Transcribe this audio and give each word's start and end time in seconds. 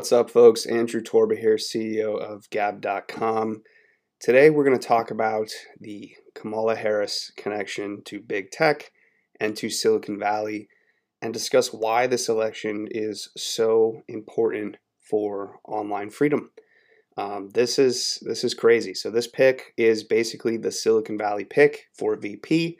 What's 0.00 0.12
up, 0.12 0.30
folks? 0.30 0.64
Andrew 0.64 1.02
Torba 1.02 1.38
here, 1.38 1.56
CEO 1.56 2.18
of 2.18 2.48
Gab.com. 2.48 3.62
Today, 4.18 4.48
we're 4.48 4.64
going 4.64 4.78
to 4.78 4.88
talk 4.88 5.10
about 5.10 5.50
the 5.78 6.12
Kamala 6.34 6.74
Harris 6.74 7.30
connection 7.36 8.00
to 8.06 8.18
big 8.18 8.50
tech 8.50 8.92
and 9.38 9.54
to 9.58 9.68
Silicon 9.68 10.18
Valley 10.18 10.68
and 11.20 11.34
discuss 11.34 11.70
why 11.70 12.06
this 12.06 12.30
election 12.30 12.88
is 12.90 13.28
so 13.36 14.00
important 14.08 14.78
for 15.02 15.60
online 15.68 16.08
freedom. 16.08 16.50
Um, 17.18 17.50
this 17.50 17.78
is 17.78 18.22
this 18.22 18.42
is 18.42 18.54
crazy. 18.54 18.94
So 18.94 19.10
this 19.10 19.26
pick 19.26 19.74
is 19.76 20.02
basically 20.02 20.56
the 20.56 20.72
Silicon 20.72 21.18
Valley 21.18 21.44
pick 21.44 21.88
for 21.92 22.16
VP. 22.16 22.78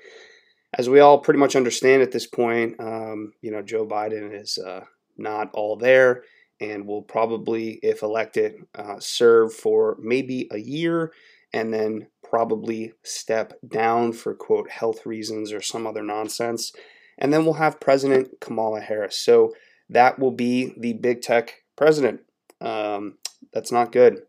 As 0.73 0.89
we 0.89 1.01
all 1.01 1.19
pretty 1.19 1.39
much 1.39 1.55
understand 1.55 2.01
at 2.01 2.13
this 2.13 2.27
point, 2.27 2.77
um, 2.81 3.35
you 3.43 3.51
know 3.51 3.61
Joe 3.61 3.87
Biden 3.87 4.33
is 4.33 4.57
uh, 4.57 4.85
not 5.19 5.51
all 5.53 5.77
there 5.77 6.23
and 6.61 6.87
will 6.87 7.03
probably, 7.03 7.81
if 7.83 8.03
elected, 8.03 8.55
uh, 8.75 8.97
serve 8.99 9.55
for 9.55 9.97
maybe 10.01 10.49
a 10.51 10.59
year 10.59 11.13
and 11.53 11.73
then 11.73 12.07
probably 12.23 12.93
step 13.03 13.55
down 13.67 14.13
for 14.13 14.35
quote 14.35 14.71
health 14.71 15.05
reasons 15.05 15.53
or 15.53 15.61
some 15.61 15.87
other 15.87 16.03
nonsense. 16.03 16.73
And 17.19 17.33
then 17.33 17.45
we'll 17.45 17.55
have 17.55 17.81
President 17.81 18.41
Kamala 18.41 18.81
Harris. 18.81 19.19
So 19.19 19.53
that 19.89 20.19
will 20.19 20.31
be 20.31 20.73
the 20.79 20.93
big 20.93 21.23
tech 21.23 21.63
president. 21.77 22.21
Um, 22.61 23.19
that's 23.53 23.73
not 23.73 23.93
good. 23.93 24.23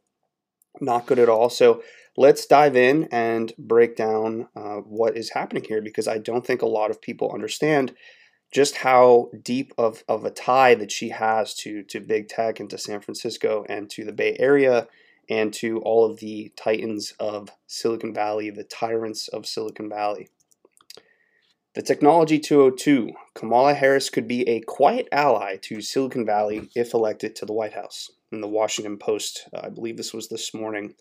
Not 0.79 1.05
good 1.05 1.19
at 1.19 1.29
all. 1.29 1.49
So 1.49 1.83
let's 2.17 2.45
dive 2.45 2.75
in 2.75 3.07
and 3.11 3.53
break 3.57 3.95
down 3.95 4.47
uh, 4.55 4.77
what 4.77 5.15
is 5.15 5.31
happening 5.31 5.63
here 5.63 5.81
because 5.81 6.07
I 6.07 6.17
don't 6.17 6.45
think 6.45 6.61
a 6.61 6.67
lot 6.67 6.91
of 6.91 7.01
people 7.01 7.31
understand 7.31 7.93
just 8.51 8.77
how 8.77 9.29
deep 9.43 9.73
of, 9.77 10.03
of 10.07 10.25
a 10.25 10.29
tie 10.29 10.75
that 10.75 10.91
she 10.91 11.09
has 11.09 11.53
to 11.55 11.83
to 11.83 11.99
big 11.99 12.27
tech 12.27 12.59
and 12.59 12.69
to 12.69 12.77
San 12.77 12.99
Francisco 12.99 13.65
and 13.69 13.89
to 13.89 14.03
the 14.03 14.11
Bay 14.11 14.35
Area 14.39 14.87
and 15.29 15.53
to 15.53 15.79
all 15.79 16.05
of 16.05 16.19
the 16.19 16.51
titans 16.57 17.13
of 17.19 17.49
Silicon 17.65 18.13
Valley, 18.13 18.49
the 18.49 18.65
tyrants 18.65 19.27
of 19.29 19.45
Silicon 19.45 19.87
Valley. 19.87 20.27
The 21.73 21.81
Technology 21.81 22.37
202 22.37 23.13
Kamala 23.33 23.73
Harris 23.73 24.09
could 24.09 24.27
be 24.27 24.45
a 24.45 24.59
quiet 24.59 25.07
ally 25.09 25.55
to 25.61 25.81
Silicon 25.81 26.25
Valley 26.25 26.69
if 26.75 26.93
elected 26.93 27.33
to 27.37 27.45
the 27.45 27.53
White 27.53 27.73
House. 27.73 28.11
In 28.29 28.41
the 28.41 28.47
Washington 28.47 28.97
Post, 28.97 29.47
I 29.53 29.69
believe 29.69 29.95
this 29.95 30.13
was 30.13 30.27
this 30.27 30.53
morning. 30.53 30.95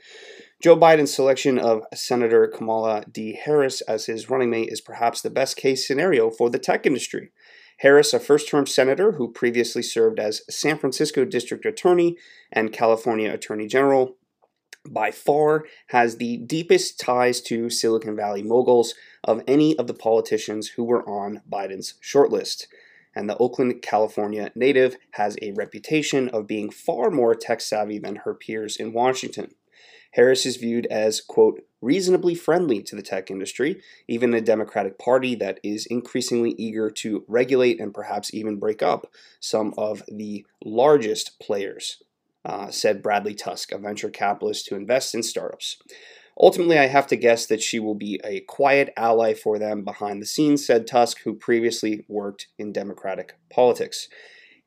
Joe 0.63 0.77
Biden's 0.77 1.13
selection 1.13 1.59
of 1.59 1.83
Senator 1.93 2.47
Kamala 2.47 3.05
D. 3.11 3.33
Harris 3.33 3.81
as 3.83 4.07
his 4.07 4.31
running 4.31 4.51
mate 4.51 4.69
is 4.71 4.81
perhaps 4.81 5.23
the 5.23 5.31
best 5.31 5.57
case 5.57 5.87
scenario 5.87 6.31
for 6.31 6.51
the 6.51 6.59
tech 6.59 6.87
industry. 6.87 7.33
Harris, 7.81 8.13
a 8.13 8.21
first 8.21 8.49
term 8.49 8.67
senator 8.67 9.13
who 9.13 9.33
previously 9.33 9.83
served 9.83 10.21
as 10.21 10.43
San 10.51 10.77
Francisco 10.77 11.25
District 11.25 11.65
Attorney 11.65 12.17
and 12.53 12.75
California 12.75 13.33
Attorney 13.33 13.67
General, 13.67 14.17
by 14.89 15.11
far 15.11 15.65
has 15.89 16.17
the 16.17 16.37
deepest 16.37 17.01
ties 17.01 17.41
to 17.43 17.71
Silicon 17.71 18.15
Valley 18.15 18.43
moguls 18.43 18.95
of 19.25 19.43
any 19.47 19.79
of 19.79 19.87
the 19.87 19.95
politicians 19.95 20.69
who 20.69 20.85
were 20.85 21.09
on 21.09 21.41
Biden's 21.51 21.95
shortlist. 22.03 22.67
And 23.15 23.29
the 23.29 23.37
Oakland, 23.39 23.81
California 23.83 24.53
native 24.55 24.97
has 25.13 25.37
a 25.41 25.53
reputation 25.53 26.29
of 26.29 26.47
being 26.47 26.71
far 26.71 27.11
more 27.11 27.35
tech 27.35 27.61
savvy 27.61 27.99
than 27.99 28.17
her 28.17 28.35
peers 28.35 28.77
in 28.77 28.93
Washington. 28.93 29.55
Harris 30.13 30.45
is 30.45 30.57
viewed 30.57 30.87
as, 30.87 31.21
quote, 31.21 31.63
reasonably 31.81 32.35
friendly 32.35 32.83
to 32.83 32.97
the 32.97 33.03
tech 33.03 33.31
industry, 33.31 33.81
even 34.09 34.35
a 34.35 34.41
Democratic 34.41 34.99
Party 34.99 35.35
that 35.37 35.61
is 35.63 35.87
increasingly 35.87 36.51
eager 36.59 36.91
to 36.91 37.25
regulate 37.27 37.81
and 37.81 37.95
perhaps 37.95 38.35
even 38.35 38.59
break 38.59 38.83
up 38.83 39.11
some 39.39 39.73
of 39.79 40.03
the 40.09 40.45
largest 40.65 41.39
players 41.41 42.03
uh, 42.45 42.71
said 42.71 43.03
Bradley 43.03 43.35
Tusk, 43.35 43.73
a 43.73 43.79
venture 43.79 44.11
capitalist 44.11 44.69
who 44.69 44.77
invests 44.77 45.15
in 45.15 45.23
startups. 45.23 45.77
Ultimately, 46.39 46.79
I 46.79 46.87
have 46.87 47.07
to 47.09 47.17
guess 47.17 47.47
that 47.47 47.63
she 47.63 47.79
will 47.79 47.95
be 47.95 48.19
a 48.25 48.41
quiet 48.41 48.93
ally 48.97 49.35
for 49.35 49.59
them 49.59 49.85
behind 49.85 50.23
the 50.23 50.27
scenes, 50.27 50.65
said 50.65 50.87
Tusk, 50.87 51.21
who 51.23 51.35
previously 51.35 52.05
worked 52.09 52.49
in 52.59 52.73
Democratic 52.73 53.35
politics. 53.51 54.09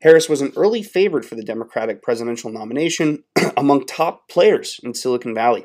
Harris 0.04 0.28
was 0.28 0.42
an 0.42 0.52
early 0.54 0.82
favorite 0.82 1.24
for 1.24 1.34
the 1.34 1.42
Democratic 1.42 2.02
presidential 2.02 2.52
nomination 2.52 3.24
among 3.56 3.86
top 3.86 4.28
players 4.28 4.78
in 4.84 4.92
Silicon 4.92 5.34
Valley. 5.34 5.64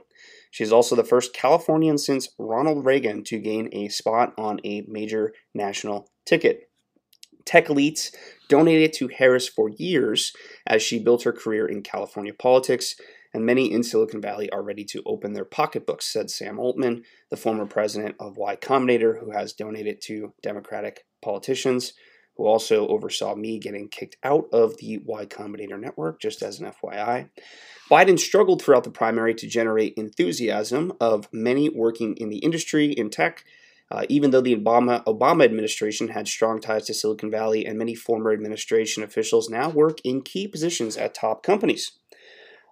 She 0.50 0.64
is 0.64 0.72
also 0.72 0.96
the 0.96 1.04
first 1.04 1.34
Californian 1.34 1.98
since 1.98 2.30
Ronald 2.40 2.86
Reagan 2.86 3.26
to 3.26 3.38
gain 3.38 3.68
a 3.74 3.90
spot 3.90 4.34
on 4.38 4.62
a 4.64 4.86
major 4.88 5.34
national 5.54 6.10
ticket. 6.26 6.70
Tech 7.44 7.68
elites 7.68 8.16
donated 8.48 8.94
to 8.94 9.10
Harris 9.10 9.50
for 9.50 9.72
years 9.72 10.32
as 10.66 10.82
she 10.82 11.04
built 11.04 11.24
her 11.24 11.34
career 11.34 11.66
in 11.66 11.84
California 11.84 12.34
politics, 12.34 12.96
and 13.34 13.46
many 13.46 13.70
in 13.70 13.84
Silicon 13.84 14.22
Valley 14.22 14.50
are 14.52 14.64
ready 14.64 14.86
to 14.86 15.04
open 15.06 15.34
their 15.34 15.44
pocketbooks, 15.44 16.06
said 16.06 16.30
Sam 16.30 16.60
Altman, 16.60 17.04
the 17.30 17.36
former 17.36 17.66
president 17.66 18.16
of 18.22 18.38
Y 18.38 18.56
Combinator, 18.56 19.20
who 19.20 19.32
has 19.32 19.52
donated 19.52 20.02
to 20.04 20.34
Democratic 20.42 21.06
politicians, 21.22 21.92
who 22.40 22.48
also 22.48 22.88
oversaw 22.88 23.36
me 23.36 23.60
getting 23.60 23.90
kicked 23.90 24.16
out 24.24 24.48
of 24.54 24.78
the 24.78 24.98
Y 25.00 25.26
Combinator 25.26 25.78
network, 25.78 26.22
just 26.22 26.42
as 26.42 26.62
an 26.62 26.72
FYI. 26.72 27.28
Biden 27.92 28.18
struggled 28.18 28.62
throughout 28.62 28.86
the 28.86 28.90
primary 28.90 29.34
to 29.34 29.46
generate 29.46 29.96
enthusiasm 29.98 30.94
of 31.02 31.28
many 31.34 31.68
working 31.68 32.16
in 32.16 32.30
the 32.30 32.38
industry 32.38 32.94
in 32.94 33.10
tech 33.10 33.44
uh, 33.92 34.04
even 34.08 34.32
though 34.32 34.42
the 34.42 34.56
Obama, 34.56 35.04
Obama 35.06 35.44
administration 35.44 36.10
had 36.10 36.28
strong 36.28 36.62
ties 36.62 36.86
to 36.86 36.94
Silicon 36.94 37.32
Valley, 37.32 37.66
and 37.66 37.78
many 37.78 37.96
former 37.96 38.32
administration 38.32 39.04
officials 39.04 39.50
now 39.50 39.70
work 39.70 40.00
in 40.04 40.22
key 40.22 40.48
positions 40.48 40.96
at 40.96 41.14
top 41.14 41.42
companies. 41.42 41.94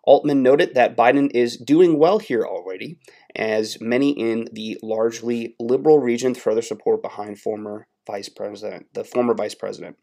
Altman 0.03 0.41
noted 0.41 0.73
that 0.75 0.95
Biden 0.95 1.29
is 1.33 1.57
doing 1.57 1.97
well 1.97 2.19
here 2.19 2.45
already, 2.45 2.99
as 3.35 3.81
many 3.81 4.11
in 4.11 4.47
the 4.53 4.77
largely 4.83 5.55
liberal 5.59 5.99
region 5.99 6.33
throw 6.33 6.53
their 6.53 6.61
support 6.61 7.01
behind 7.01 7.39
former 7.39 7.87
vice 8.07 8.29
president, 8.29 8.87
the 8.93 9.03
former 9.03 9.33
vice 9.33 9.55
president. 9.55 9.97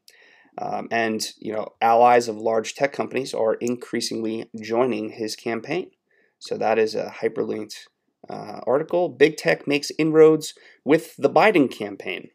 Um, 0.57 0.87
and 0.91 1.27
you 1.39 1.53
know, 1.53 1.71
allies 1.81 2.29
of 2.29 2.37
large 2.37 2.75
tech 2.75 2.93
companies 2.93 3.35
are 3.35 3.55
increasingly 3.55 4.49
joining 4.61 5.11
his 5.11 5.35
campaign. 5.35 5.91
So 6.39 6.57
that 6.59 6.79
is 6.79 6.95
a 6.95 7.13
hyperlinked 7.23 7.75
uh, 8.29 8.61
article 8.67 9.09
Big 9.09 9.37
Tech 9.37 9.67
makes 9.67 9.91
inroads 9.99 10.55
with 10.85 11.17
the 11.17 11.31
Biden 11.31 11.71
campaign. 11.71 12.29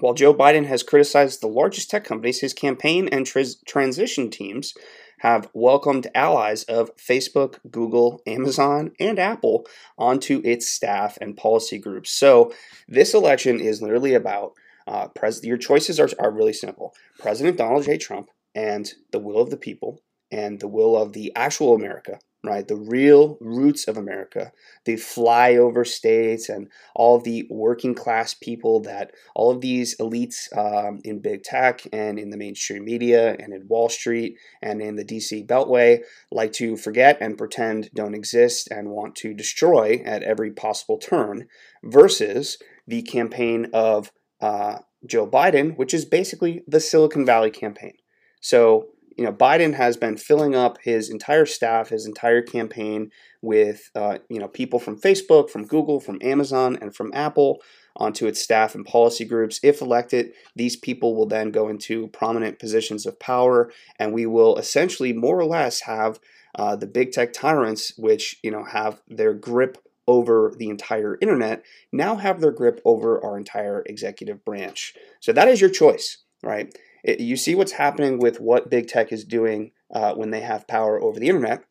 While 0.00 0.14
Joe 0.14 0.34
Biden 0.34 0.66
has 0.66 0.82
criticized 0.82 1.40
the 1.40 1.46
largest 1.46 1.90
tech 1.90 2.04
companies, 2.04 2.40
his 2.40 2.52
campaign 2.52 3.08
and 3.08 3.26
transition 3.26 4.30
teams 4.30 4.74
have 5.20 5.48
welcomed 5.54 6.08
allies 6.14 6.64
of 6.64 6.94
Facebook, 6.96 7.58
Google, 7.70 8.20
Amazon, 8.26 8.92
and 9.00 9.18
Apple 9.18 9.66
onto 9.96 10.42
its 10.44 10.68
staff 10.68 11.16
and 11.22 11.36
policy 11.36 11.78
groups. 11.78 12.10
So 12.10 12.52
this 12.86 13.14
election 13.14 13.58
is 13.58 13.80
literally 13.80 14.12
about 14.12 14.52
uh, 14.86 15.08
pres- 15.08 15.44
your 15.44 15.56
choices 15.56 15.98
are, 15.98 16.08
are 16.18 16.30
really 16.30 16.52
simple 16.52 16.94
President 17.18 17.56
Donald 17.56 17.84
J. 17.84 17.96
Trump 17.96 18.30
and 18.54 18.92
the 19.12 19.18
will 19.18 19.40
of 19.40 19.50
the 19.50 19.56
people 19.56 20.00
and 20.30 20.60
the 20.60 20.68
will 20.68 20.96
of 20.96 21.12
the 21.12 21.32
actual 21.36 21.74
America 21.74 22.18
right? 22.46 22.66
The 22.66 22.76
real 22.76 23.36
roots 23.40 23.88
of 23.88 23.96
America, 23.96 24.52
the 24.84 24.94
flyover 24.94 25.86
states, 25.86 26.48
and 26.48 26.68
all 26.94 27.16
of 27.16 27.24
the 27.24 27.46
working 27.50 27.94
class 27.94 28.34
people 28.34 28.80
that 28.80 29.12
all 29.34 29.50
of 29.50 29.60
these 29.60 29.96
elites 29.98 30.56
um, 30.56 31.00
in 31.04 31.20
big 31.20 31.42
tech 31.42 31.82
and 31.92 32.18
in 32.18 32.30
the 32.30 32.36
mainstream 32.36 32.84
media 32.84 33.36
and 33.38 33.52
in 33.52 33.66
Wall 33.68 33.88
Street 33.88 34.36
and 34.62 34.80
in 34.80 34.96
the 34.96 35.04
DC 35.04 35.46
Beltway 35.46 36.00
like 36.30 36.52
to 36.52 36.76
forget 36.76 37.18
and 37.20 37.38
pretend 37.38 37.90
don't 37.94 38.14
exist 38.14 38.68
and 38.70 38.90
want 38.90 39.16
to 39.16 39.34
destroy 39.34 40.02
at 40.04 40.22
every 40.22 40.50
possible 40.50 40.98
turn, 40.98 41.48
versus 41.82 42.58
the 42.86 43.02
campaign 43.02 43.66
of 43.72 44.12
uh, 44.40 44.78
Joe 45.06 45.26
Biden, 45.26 45.76
which 45.76 45.94
is 45.94 46.04
basically 46.04 46.62
the 46.66 46.80
Silicon 46.80 47.24
Valley 47.24 47.50
campaign. 47.50 47.94
So 48.40 48.88
you 49.16 49.24
know, 49.24 49.32
Biden 49.32 49.74
has 49.74 49.96
been 49.96 50.16
filling 50.16 50.54
up 50.54 50.78
his 50.82 51.08
entire 51.08 51.46
staff, 51.46 51.88
his 51.88 52.06
entire 52.06 52.42
campaign 52.42 53.10
with, 53.40 53.90
uh, 53.94 54.18
you 54.28 54.38
know, 54.38 54.48
people 54.48 54.78
from 54.78 55.00
Facebook, 55.00 55.48
from 55.48 55.66
Google, 55.66 56.00
from 56.00 56.18
Amazon, 56.20 56.76
and 56.80 56.94
from 56.94 57.10
Apple 57.14 57.62
onto 57.96 58.26
its 58.26 58.42
staff 58.42 58.74
and 58.74 58.84
policy 58.84 59.24
groups. 59.24 59.58
If 59.62 59.80
elected, 59.80 60.32
these 60.54 60.76
people 60.76 61.16
will 61.16 61.26
then 61.26 61.50
go 61.50 61.68
into 61.68 62.08
prominent 62.08 62.58
positions 62.58 63.06
of 63.06 63.18
power, 63.18 63.72
and 63.98 64.12
we 64.12 64.26
will 64.26 64.58
essentially 64.58 65.14
more 65.14 65.38
or 65.38 65.46
less 65.46 65.80
have 65.80 66.20
uh, 66.54 66.76
the 66.76 66.86
big 66.86 67.12
tech 67.12 67.32
tyrants, 67.32 67.94
which 67.96 68.38
you 68.42 68.50
know 68.50 68.64
have 68.64 69.00
their 69.08 69.32
grip 69.32 69.78
over 70.08 70.54
the 70.56 70.68
entire 70.68 71.18
internet, 71.20 71.64
now 71.92 72.16
have 72.16 72.40
their 72.40 72.52
grip 72.52 72.80
over 72.84 73.22
our 73.24 73.36
entire 73.36 73.82
executive 73.86 74.44
branch. 74.44 74.94
So 75.20 75.32
that 75.32 75.48
is 75.48 75.60
your 75.60 75.70
choice, 75.70 76.18
right? 76.42 76.72
it, 77.06 77.20
you 77.20 77.36
see 77.36 77.54
what's 77.54 77.72
happening 77.72 78.18
with 78.18 78.40
what 78.40 78.68
big 78.68 78.88
tech 78.88 79.12
is 79.12 79.24
doing 79.24 79.70
uh, 79.94 80.14
when 80.14 80.30
they 80.30 80.40
have 80.40 80.68
power 80.68 81.00
over 81.00 81.18
the 81.18 81.28
internet. 81.28 81.64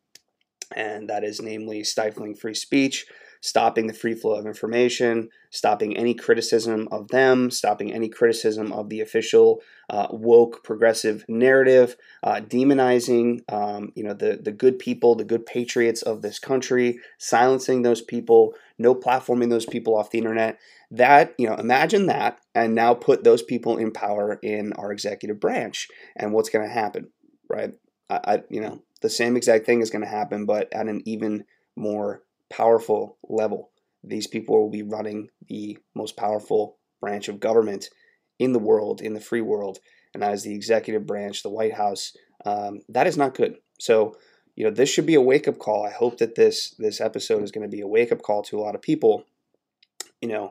and 0.74 1.08
that 1.08 1.22
is 1.22 1.40
namely 1.40 1.84
stifling 1.84 2.34
free 2.34 2.54
speech, 2.54 3.06
stopping 3.46 3.86
the 3.86 3.92
free 3.92 4.14
flow 4.14 4.34
of 4.34 4.44
information, 4.44 5.28
stopping 5.50 5.96
any 5.96 6.14
criticism 6.14 6.88
of 6.90 7.06
them, 7.08 7.48
stopping 7.48 7.92
any 7.92 8.08
criticism 8.08 8.72
of 8.72 8.88
the 8.88 9.00
official 9.00 9.62
uh, 9.88 10.08
woke 10.10 10.64
progressive 10.64 11.24
narrative, 11.28 11.96
uh, 12.24 12.40
demonizing 12.40 13.40
um, 13.52 13.92
you 13.94 14.02
know 14.02 14.14
the 14.14 14.40
the 14.42 14.50
good 14.50 14.80
people, 14.80 15.14
the 15.14 15.24
good 15.24 15.46
patriots 15.46 16.02
of 16.02 16.22
this 16.22 16.40
country, 16.40 16.98
silencing 17.18 17.82
those 17.82 18.02
people, 18.02 18.52
no 18.78 18.96
platforming 18.96 19.48
those 19.48 19.66
people 19.66 19.96
off 19.96 20.10
the 20.10 20.18
internet. 20.18 20.58
That 20.90 21.32
you 21.38 21.48
know, 21.48 21.54
imagine 21.54 22.06
that, 22.06 22.40
and 22.52 22.74
now 22.74 22.94
put 22.94 23.22
those 23.22 23.42
people 23.42 23.76
in 23.78 23.92
power 23.92 24.40
in 24.42 24.72
our 24.72 24.90
executive 24.90 25.38
branch, 25.38 25.86
and 26.16 26.32
what's 26.32 26.50
going 26.50 26.66
to 26.66 26.74
happen, 26.74 27.10
right? 27.48 27.74
I, 28.10 28.20
I 28.24 28.42
you 28.50 28.60
know 28.60 28.82
the 29.02 29.08
same 29.08 29.36
exact 29.36 29.66
thing 29.66 29.82
is 29.82 29.90
going 29.90 30.02
to 30.02 30.10
happen, 30.10 30.46
but 30.46 30.68
at 30.72 30.88
an 30.88 31.02
even 31.04 31.44
more 31.76 32.22
powerful 32.50 33.18
level. 33.28 33.70
These 34.04 34.26
people 34.26 34.60
will 34.60 34.70
be 34.70 34.82
running 34.82 35.28
the 35.48 35.78
most 35.94 36.16
powerful 36.16 36.78
branch 37.00 37.28
of 37.28 37.40
government 37.40 37.88
in 38.38 38.52
the 38.52 38.58
world, 38.58 39.00
in 39.00 39.14
the 39.14 39.20
free 39.20 39.40
world, 39.40 39.78
and 40.14 40.22
is 40.22 40.44
the 40.44 40.54
executive 40.54 41.06
branch, 41.06 41.42
the 41.42 41.50
White 41.50 41.74
House. 41.74 42.12
Um, 42.44 42.80
that 42.88 43.06
is 43.06 43.16
not 43.16 43.34
good. 43.34 43.56
So, 43.78 44.16
you 44.54 44.64
know, 44.64 44.70
this 44.70 44.88
should 44.88 45.06
be 45.06 45.14
a 45.14 45.20
wake 45.20 45.48
up 45.48 45.58
call. 45.58 45.84
I 45.84 45.90
hope 45.90 46.18
that 46.18 46.34
this 46.34 46.74
this 46.78 47.00
episode 47.00 47.42
is 47.42 47.50
going 47.50 47.68
to 47.68 47.76
be 47.76 47.82
a 47.82 47.86
wake 47.86 48.12
up 48.12 48.22
call 48.22 48.42
to 48.44 48.58
a 48.58 48.62
lot 48.62 48.74
of 48.74 48.82
people. 48.82 49.24
You 50.20 50.28
know, 50.28 50.50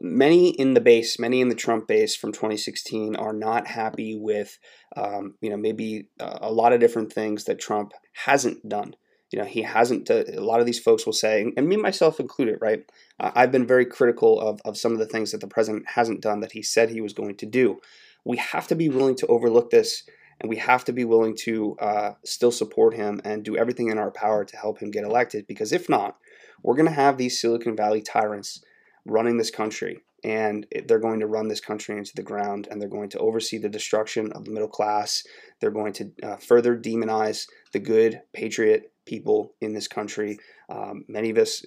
many 0.00 0.50
in 0.50 0.74
the 0.74 0.80
base, 0.80 1.18
many 1.18 1.40
in 1.40 1.48
the 1.48 1.54
Trump 1.54 1.86
base 1.86 2.16
from 2.16 2.32
2016 2.32 3.16
are 3.16 3.32
not 3.32 3.66
happy 3.66 4.16
with, 4.18 4.58
um, 4.96 5.34
you 5.40 5.50
know, 5.50 5.56
maybe 5.56 6.08
a 6.18 6.50
lot 6.50 6.72
of 6.72 6.80
different 6.80 7.12
things 7.12 7.44
that 7.44 7.60
Trump 7.60 7.92
hasn't 8.24 8.66
done. 8.68 8.94
You 9.30 9.40
know, 9.40 9.44
he 9.44 9.62
hasn't. 9.62 10.10
Uh, 10.10 10.24
a 10.28 10.40
lot 10.40 10.60
of 10.60 10.66
these 10.66 10.78
folks 10.78 11.06
will 11.06 11.12
say, 11.12 11.52
and 11.56 11.68
me 11.68 11.76
myself 11.76 12.20
included, 12.20 12.58
right? 12.60 12.84
Uh, 13.18 13.32
I've 13.34 13.52
been 13.52 13.66
very 13.66 13.86
critical 13.86 14.40
of 14.40 14.60
of 14.64 14.76
some 14.76 14.92
of 14.92 14.98
the 14.98 15.06
things 15.06 15.32
that 15.32 15.40
the 15.40 15.48
president 15.48 15.84
hasn't 15.88 16.20
done 16.20 16.40
that 16.40 16.52
he 16.52 16.62
said 16.62 16.90
he 16.90 17.00
was 17.00 17.12
going 17.12 17.36
to 17.36 17.46
do. 17.46 17.80
We 18.24 18.36
have 18.38 18.68
to 18.68 18.74
be 18.74 18.88
willing 18.88 19.16
to 19.16 19.26
overlook 19.26 19.70
this, 19.70 20.04
and 20.40 20.48
we 20.48 20.56
have 20.56 20.84
to 20.84 20.92
be 20.92 21.04
willing 21.04 21.36
to 21.44 21.76
uh, 21.80 22.12
still 22.24 22.52
support 22.52 22.94
him 22.94 23.20
and 23.24 23.44
do 23.44 23.56
everything 23.56 23.88
in 23.88 23.98
our 23.98 24.10
power 24.10 24.44
to 24.44 24.56
help 24.56 24.78
him 24.78 24.90
get 24.90 25.04
elected. 25.04 25.46
Because 25.46 25.72
if 25.72 25.88
not, 25.88 26.16
we're 26.62 26.76
going 26.76 26.88
to 26.88 26.94
have 26.94 27.18
these 27.18 27.40
Silicon 27.40 27.76
Valley 27.76 28.02
tyrants 28.02 28.64
running 29.04 29.36
this 29.36 29.50
country 29.50 30.00
and 30.24 30.66
they're 30.86 30.98
going 30.98 31.20
to 31.20 31.26
run 31.26 31.48
this 31.48 31.60
country 31.60 31.98
into 31.98 32.14
the 32.16 32.22
ground 32.22 32.66
and 32.70 32.80
they're 32.80 32.88
going 32.88 33.10
to 33.10 33.18
oversee 33.18 33.58
the 33.58 33.68
destruction 33.68 34.32
of 34.32 34.46
the 34.46 34.50
middle 34.50 34.68
class. 34.68 35.22
They're 35.60 35.70
going 35.70 35.92
to 35.94 36.12
uh, 36.22 36.36
further 36.36 36.76
demonize 36.76 37.46
the 37.72 37.78
good 37.78 38.22
patriot 38.32 38.90
people 39.06 39.54
in 39.60 39.72
this 39.72 39.88
country. 39.88 40.38
Um, 40.68 41.04
many 41.08 41.30
of 41.30 41.38
us, 41.38 41.64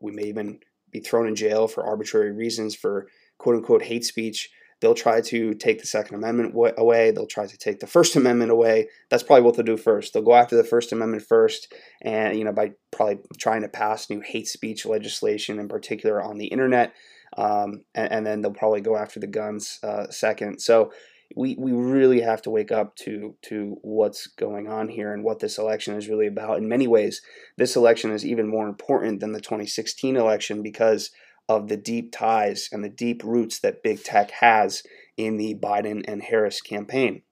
we 0.00 0.12
may 0.12 0.24
even 0.24 0.60
be 0.90 1.00
thrown 1.00 1.28
in 1.28 1.34
jail 1.34 1.68
for 1.68 1.84
arbitrary 1.84 2.32
reasons 2.32 2.74
for 2.74 3.08
quote 3.38 3.56
unquote 3.56 3.82
hate 3.82 4.04
speech. 4.04 4.50
They'll 4.80 4.94
try 4.94 5.20
to 5.22 5.54
take 5.54 5.80
the 5.80 5.86
Second 5.86 6.16
Amendment 6.16 6.54
away. 6.78 7.10
They'll 7.10 7.26
try 7.26 7.46
to 7.46 7.58
take 7.58 7.80
the 7.80 7.86
First 7.86 8.14
Amendment 8.16 8.50
away. 8.50 8.88
That's 9.10 9.22
probably 9.22 9.42
what 9.42 9.56
they'll 9.56 9.66
do 9.66 9.76
first. 9.76 10.12
They'll 10.12 10.22
go 10.22 10.34
after 10.34 10.56
the 10.56 10.64
First 10.64 10.92
Amendment 10.92 11.24
first, 11.24 11.72
and 12.02 12.38
you 12.38 12.44
know 12.44 12.52
by 12.52 12.72
probably 12.90 13.18
trying 13.38 13.62
to 13.62 13.68
pass 13.68 14.08
new 14.08 14.20
hate 14.20 14.48
speech 14.48 14.86
legislation, 14.86 15.58
in 15.58 15.68
particular 15.68 16.22
on 16.22 16.38
the 16.38 16.46
internet, 16.46 16.94
um, 17.36 17.82
and, 17.94 18.12
and, 18.12 18.26
then 18.26 18.40
they'll 18.40 18.52
probably 18.52 18.80
go 18.80 18.96
after 18.96 19.20
the 19.20 19.26
guns 19.26 19.78
uh, 19.82 20.08
second. 20.10 20.60
So 20.60 20.92
we, 21.36 21.56
we 21.58 21.72
really 21.72 22.20
have 22.20 22.42
to 22.42 22.50
wake 22.50 22.72
up 22.72 22.96
to 22.96 23.36
to 23.42 23.76
what's 23.82 24.26
going 24.26 24.68
on 24.68 24.88
here 24.88 25.12
and 25.12 25.22
what 25.22 25.40
this 25.40 25.58
election 25.58 25.94
is 25.94 26.08
really 26.08 26.26
about. 26.26 26.58
In 26.58 26.68
many 26.68 26.86
ways, 26.86 27.20
this 27.56 27.76
election 27.76 28.10
is 28.12 28.24
even 28.24 28.48
more 28.48 28.68
important 28.68 29.20
than 29.20 29.32
the 29.32 29.40
2016 29.40 30.16
election 30.16 30.62
because 30.62 31.10
of 31.48 31.68
the 31.68 31.76
deep 31.76 32.12
ties 32.12 32.68
and 32.72 32.84
the 32.84 32.88
deep 32.88 33.22
roots 33.24 33.58
that 33.60 33.82
big 33.82 34.02
tech 34.02 34.30
has 34.30 34.82
in 35.16 35.36
the 35.36 35.54
Biden 35.54 36.04
and 36.06 36.22
Harris 36.22 36.60
campaign. 36.60 37.22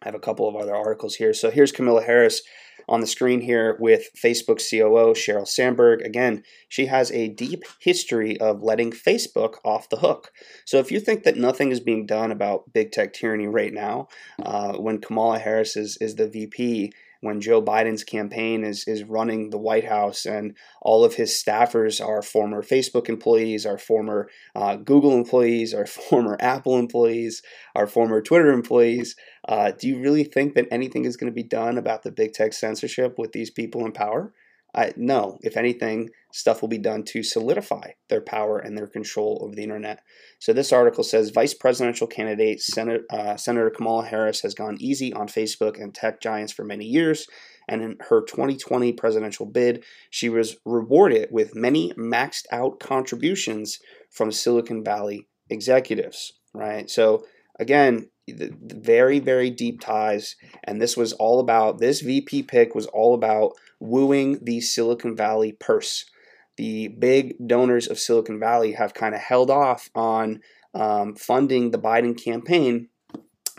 I 0.00 0.06
have 0.06 0.14
a 0.14 0.20
couple 0.20 0.48
of 0.48 0.56
other 0.56 0.74
articles 0.74 1.16
here. 1.16 1.32
So 1.32 1.50
here's 1.50 1.72
Kamala 1.72 2.02
Harris 2.02 2.42
on 2.88 3.00
the 3.00 3.06
screen 3.06 3.40
here 3.40 3.76
with 3.80 4.08
Facebook 4.16 4.58
COO 4.58 5.14
Sheryl 5.14 5.46
Sandberg. 5.46 6.02
Again, 6.02 6.42
she 6.68 6.86
has 6.86 7.10
a 7.12 7.28
deep 7.28 7.64
history 7.80 8.38
of 8.40 8.62
letting 8.62 8.90
Facebook 8.90 9.56
off 9.64 9.88
the 9.88 9.98
hook. 9.98 10.32
So 10.64 10.78
if 10.78 10.90
you 10.90 11.00
think 11.00 11.24
that 11.24 11.36
nothing 11.36 11.70
is 11.70 11.80
being 11.80 12.06
done 12.06 12.32
about 12.32 12.72
big 12.72 12.92
tech 12.92 13.12
tyranny 13.12 13.46
right 13.46 13.72
now, 13.72 14.08
uh, 14.42 14.74
when 14.74 15.00
Kamala 15.00 15.38
Harris 15.38 15.76
is, 15.76 15.96
is 16.00 16.16
the 16.16 16.28
VP, 16.28 16.92
when 17.22 17.40
Joe 17.40 17.62
Biden's 17.62 18.04
campaign 18.04 18.64
is 18.64 18.84
is 18.86 19.04
running 19.04 19.50
the 19.50 19.58
White 19.58 19.84
House 19.84 20.26
and 20.26 20.56
all 20.82 21.04
of 21.04 21.14
his 21.14 21.30
staffers 21.30 22.04
are 22.04 22.20
former 22.20 22.62
Facebook 22.62 23.08
employees, 23.08 23.64
are 23.64 23.78
former 23.78 24.28
uh, 24.54 24.76
Google 24.76 25.14
employees, 25.14 25.72
are 25.72 25.86
former 26.10 26.36
Apple 26.40 26.78
employees, 26.78 27.40
are 27.74 27.86
former 27.86 28.20
Twitter 28.20 28.52
employees. 28.52 29.16
Uh, 29.48 29.70
do 29.70 29.88
you 29.88 30.00
really 30.00 30.24
think 30.24 30.54
that 30.54 30.66
anything 30.70 31.04
is 31.04 31.16
going 31.16 31.30
to 31.30 31.34
be 31.34 31.42
done 31.42 31.78
about 31.78 32.02
the 32.02 32.12
big 32.12 32.32
tech 32.32 32.52
censorship 32.52 33.18
with 33.18 33.32
these 33.32 33.50
people 33.50 33.86
in 33.86 33.92
power? 33.92 34.32
I, 34.74 34.92
no, 34.96 35.38
if 35.42 35.56
anything, 35.56 36.10
stuff 36.32 36.62
will 36.62 36.68
be 36.68 36.78
done 36.78 37.02
to 37.04 37.22
solidify 37.22 37.90
their 38.08 38.22
power 38.22 38.58
and 38.58 38.76
their 38.76 38.86
control 38.86 39.38
over 39.42 39.54
the 39.54 39.62
internet. 39.62 40.02
So 40.38 40.52
this 40.52 40.72
article 40.72 41.04
says 41.04 41.30
Vice 41.30 41.52
presidential 41.52 42.06
candidate 42.06 42.60
Senator, 42.60 43.04
uh, 43.10 43.36
Senator 43.36 43.70
Kamala 43.70 44.06
Harris 44.06 44.40
has 44.40 44.54
gone 44.54 44.78
easy 44.80 45.12
on 45.12 45.28
Facebook 45.28 45.80
and 45.80 45.94
tech 45.94 46.20
giants 46.20 46.52
for 46.52 46.64
many 46.64 46.86
years, 46.86 47.26
and 47.68 47.82
in 47.82 47.96
her 48.08 48.22
2020 48.22 48.92
presidential 48.94 49.46
bid, 49.46 49.84
she 50.10 50.28
was 50.28 50.56
rewarded 50.64 51.28
with 51.30 51.54
many 51.54 51.92
maxed 51.92 52.46
out 52.50 52.80
contributions 52.80 53.78
from 54.10 54.32
Silicon 54.32 54.82
Valley 54.82 55.28
executives. 55.50 56.32
Right, 56.54 56.88
so 56.90 57.24
again, 57.62 58.10
the, 58.26 58.52
the 58.60 58.76
very 58.76 59.18
very 59.18 59.50
deep 59.50 59.80
ties, 59.80 60.36
and 60.64 60.80
this 60.80 60.96
was 60.96 61.12
all 61.14 61.40
about 61.40 61.78
this 61.78 62.00
VP 62.00 62.44
pick 62.44 62.74
was 62.74 62.86
all 62.86 63.14
about 63.14 63.52
wooing 63.80 64.38
the 64.42 64.60
Silicon 64.60 65.16
Valley 65.16 65.52
purse. 65.52 66.04
The 66.56 66.88
big 66.88 67.34
donors 67.46 67.88
of 67.88 67.98
Silicon 67.98 68.38
Valley 68.38 68.72
have 68.72 68.94
kind 68.94 69.14
of 69.14 69.20
held 69.20 69.50
off 69.50 69.88
on 69.94 70.40
um, 70.74 71.14
funding 71.16 71.70
the 71.70 71.78
Biden 71.78 72.22
campaign, 72.22 72.88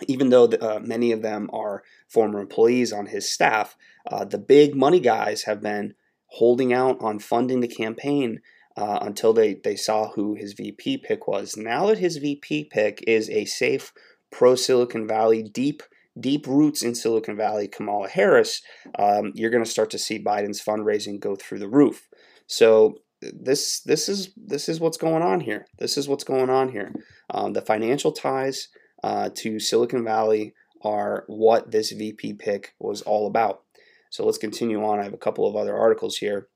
even 0.08 0.30
though 0.30 0.48
the, 0.48 0.62
uh, 0.64 0.80
many 0.80 1.12
of 1.12 1.22
them 1.22 1.50
are 1.52 1.84
former 2.08 2.40
employees 2.40 2.94
on 2.94 3.08
his 3.08 3.30
staff. 3.30 3.76
Uh, 4.10 4.24
the 4.26 4.38
big 4.38 4.76
money 4.76 5.00
guys 5.00 5.44
have 5.44 5.62
been 5.62 5.96
holding 6.28 6.74
out 6.74 6.98
on 7.02 7.20
funding 7.20 7.60
the 7.60 7.68
campaign 7.68 8.42
uh, 8.78 9.00
until 9.02 9.34
they, 9.34 9.56
they 9.56 9.76
saw 9.76 10.12
who 10.12 10.36
his 10.36 10.54
VP 10.54 11.00
pick 11.00 11.28
was. 11.28 11.56
Now 11.56 11.88
that 11.88 12.00
his 12.00 12.18
VP 12.18 12.66
pick 12.66 13.04
is 13.08 13.30
a 13.30 13.46
safe 13.46 13.94
pro 14.32 14.56
Silicon 14.56 15.08
Valley, 15.08 15.44
deep 15.44 15.84
deep 16.20 16.46
roots 16.48 16.84
in 16.84 16.94
Silicon 16.94 17.36
Valley, 17.36 17.68
Kamala 17.68 18.08
Harris, 18.08 18.62
um, 19.00 19.32
you're 19.34 19.50
going 19.50 19.64
to 19.64 19.70
start 19.70 19.90
to 19.92 19.98
see 19.98 20.24
Biden's 20.24 20.64
fundraising 20.64 21.20
go 21.20 21.36
through 21.36 21.60
the 21.60 21.68
roof. 21.68 22.08
So 22.46 23.00
this 23.22 23.80
this 23.82 24.10
is 24.10 24.32
this 24.36 24.68
is 24.68 24.80
what's 24.80 24.98
going 24.98 25.24
on 25.24 25.40
here. 25.40 25.66
This 25.80 25.98
is 25.98 26.08
what's 26.08 26.24
going 26.24 26.50
on 26.50 26.70
here. 26.70 26.94
Um, 27.30 27.54
the 27.54 27.62
financial 27.62 28.12
ties 28.12 28.68
uh, 29.04 29.30
to 29.36 29.60
Silicon 29.60 30.04
Valley 30.04 30.54
are 30.82 31.24
what 31.28 31.72
this 31.72 31.92
VP 31.92 32.34
pick 32.34 32.74
was 32.80 33.02
all 33.02 33.28
about. 33.28 33.64
So 34.10 34.26
let's 34.26 34.38
continue 34.38 34.84
on. 34.84 35.00
I 35.00 35.04
have 35.04 35.14
a 35.14 35.18
couple 35.18 35.48
of 35.48 35.56
other 35.56 35.76
articles 35.76 36.18
here. 36.18 36.48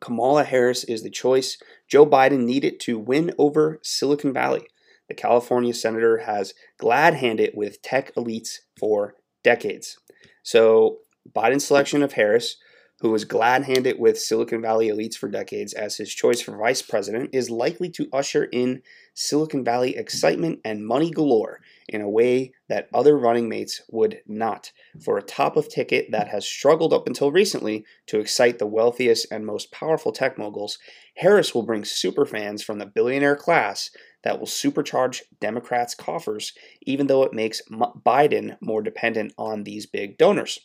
Kamala 0.00 0.44
Harris 0.44 0.84
is 0.84 1.02
the 1.02 1.10
choice. 1.10 1.58
Joe 1.88 2.06
Biden 2.06 2.44
needed 2.44 2.80
to 2.80 2.98
win 2.98 3.32
over 3.38 3.80
Silicon 3.82 4.32
Valley. 4.32 4.66
The 5.08 5.14
California 5.14 5.74
senator 5.74 6.18
has 6.18 6.54
glad 6.78 7.14
handed 7.14 7.52
with 7.54 7.82
tech 7.82 8.14
elites 8.14 8.58
for 8.78 9.14
decades. 9.42 9.98
So, 10.42 10.98
Biden's 11.34 11.64
selection 11.64 12.02
of 12.02 12.14
Harris, 12.14 12.56
who 13.00 13.10
was 13.10 13.24
glad 13.24 13.64
handed 13.64 13.98
with 13.98 14.18
Silicon 14.18 14.62
Valley 14.62 14.88
elites 14.88 15.14
for 15.14 15.28
decades 15.28 15.72
as 15.72 15.96
his 15.96 16.12
choice 16.12 16.40
for 16.40 16.56
vice 16.56 16.82
president, 16.82 17.30
is 17.32 17.50
likely 17.50 17.90
to 17.90 18.08
usher 18.12 18.44
in 18.44 18.82
Silicon 19.14 19.64
Valley 19.64 19.96
excitement 19.96 20.60
and 20.64 20.86
money 20.86 21.10
galore 21.10 21.60
in 21.88 22.00
a 22.00 22.08
way 22.08 22.52
that 22.68 22.88
other 22.92 23.18
running 23.18 23.48
mates 23.48 23.82
would 23.90 24.20
not. 24.26 24.72
For 25.04 25.18
a 25.18 25.22
top 25.22 25.56
of 25.56 25.68
ticket 25.68 26.10
that 26.10 26.28
has 26.28 26.46
struggled 26.46 26.92
up 26.92 27.06
until 27.06 27.30
recently 27.30 27.84
to 28.06 28.20
excite 28.20 28.58
the 28.58 28.66
wealthiest 28.66 29.26
and 29.30 29.44
most 29.44 29.70
powerful 29.70 30.12
tech 30.12 30.38
moguls, 30.38 30.78
Harris 31.16 31.54
will 31.54 31.62
bring 31.62 31.82
superfans 31.82 32.62
from 32.62 32.78
the 32.78 32.86
billionaire 32.86 33.36
class 33.36 33.90
that 34.22 34.38
will 34.38 34.46
supercharge 34.46 35.22
Democrats' 35.40 35.94
coffers, 35.94 36.52
even 36.82 37.06
though 37.06 37.22
it 37.22 37.34
makes 37.34 37.62
Biden 37.70 38.56
more 38.60 38.82
dependent 38.82 39.34
on 39.36 39.64
these 39.64 39.86
big 39.86 40.16
donors. 40.16 40.60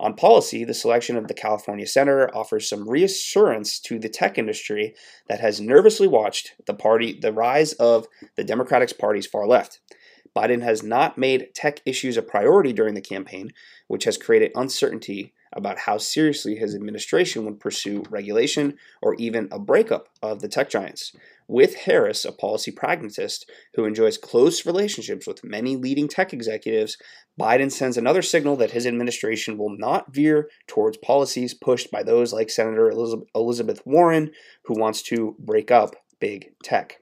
On 0.00 0.14
policy, 0.14 0.62
the 0.64 0.74
selection 0.74 1.16
of 1.16 1.26
the 1.26 1.34
California 1.34 1.86
senator 1.86 2.30
offers 2.32 2.68
some 2.68 2.88
reassurance 2.88 3.80
to 3.80 3.98
the 3.98 4.08
tech 4.08 4.38
industry 4.38 4.94
that 5.28 5.40
has 5.40 5.60
nervously 5.60 6.06
watched 6.06 6.52
the 6.66 6.74
party 6.74 7.18
the 7.18 7.32
rise 7.32 7.72
of 7.74 8.06
the 8.36 8.44
Democratic 8.44 8.96
Party's 8.96 9.26
far 9.26 9.46
left. 9.46 9.80
Biden 10.38 10.62
has 10.62 10.84
not 10.84 11.18
made 11.18 11.52
tech 11.52 11.80
issues 11.84 12.16
a 12.16 12.22
priority 12.22 12.72
during 12.72 12.94
the 12.94 13.00
campaign, 13.00 13.50
which 13.88 14.04
has 14.04 14.16
created 14.16 14.52
uncertainty 14.54 15.34
about 15.52 15.80
how 15.80 15.98
seriously 15.98 16.54
his 16.54 16.76
administration 16.76 17.44
would 17.44 17.58
pursue 17.58 18.04
regulation 18.08 18.76
or 19.02 19.16
even 19.16 19.48
a 19.50 19.58
breakup 19.58 20.08
of 20.22 20.40
the 20.40 20.46
tech 20.46 20.70
giants. 20.70 21.12
With 21.48 21.74
Harris, 21.74 22.24
a 22.24 22.30
policy 22.30 22.70
pragmatist 22.70 23.50
who 23.74 23.84
enjoys 23.84 24.16
close 24.16 24.64
relationships 24.64 25.26
with 25.26 25.42
many 25.42 25.74
leading 25.74 26.06
tech 26.06 26.32
executives, 26.32 26.98
Biden 27.40 27.72
sends 27.72 27.96
another 27.96 28.22
signal 28.22 28.54
that 28.58 28.70
his 28.70 28.86
administration 28.86 29.58
will 29.58 29.76
not 29.76 30.14
veer 30.14 30.48
towards 30.68 30.98
policies 30.98 31.52
pushed 31.52 31.90
by 31.90 32.04
those 32.04 32.32
like 32.32 32.48
Senator 32.48 32.92
Elizabeth 33.34 33.82
Warren, 33.84 34.30
who 34.66 34.78
wants 34.78 35.02
to 35.02 35.34
break 35.40 35.72
up 35.72 35.96
big 36.20 36.50
tech. 36.62 36.98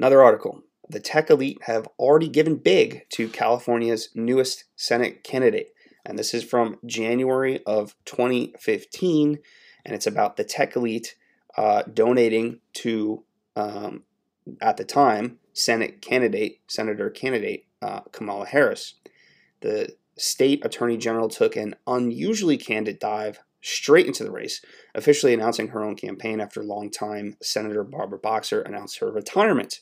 Another 0.00 0.20
article 0.20 0.62
the 0.88 1.00
tech 1.00 1.30
elite 1.30 1.58
have 1.62 1.88
already 1.98 2.28
given 2.28 2.56
big 2.56 3.06
to 3.10 3.28
California's 3.28 4.10
newest 4.14 4.64
Senate 4.76 5.24
candidate. 5.24 5.72
And 6.04 6.18
this 6.18 6.32
is 6.32 6.44
from 6.44 6.78
January 6.86 7.62
of 7.66 7.96
2015, 8.04 9.38
and 9.84 9.94
it's 9.94 10.06
about 10.06 10.36
the 10.36 10.44
tech 10.44 10.76
elite 10.76 11.16
uh, 11.56 11.82
donating 11.92 12.60
to, 12.74 13.24
um, 13.56 14.04
at 14.60 14.76
the 14.76 14.84
time, 14.84 15.38
Senate 15.52 16.00
candidate, 16.00 16.60
Senator 16.68 17.10
candidate 17.10 17.66
uh, 17.82 18.00
Kamala 18.12 18.46
Harris. 18.46 18.94
The 19.60 19.96
state 20.16 20.64
attorney 20.64 20.96
general 20.96 21.28
took 21.28 21.56
an 21.56 21.74
unusually 21.86 22.56
candid 22.56 22.98
dive 22.98 23.40
straight 23.60 24.06
into 24.06 24.22
the 24.22 24.30
race, 24.30 24.62
officially 24.94 25.34
announcing 25.34 25.68
her 25.68 25.82
own 25.82 25.96
campaign 25.96 26.40
after 26.40 26.62
longtime 26.62 27.36
Senator 27.42 27.82
Barbara 27.82 28.18
Boxer 28.18 28.60
announced 28.62 28.98
her 28.98 29.10
retirement. 29.10 29.80